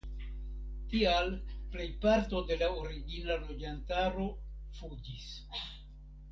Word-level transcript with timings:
Tial 0.93 1.29
plejparto 1.75 2.41
de 2.53 2.57
la 2.63 2.71
origina 2.85 3.37
loĝantaro 3.45 4.27
fuĝis. 4.81 5.33